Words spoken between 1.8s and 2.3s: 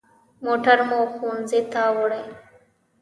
وړي.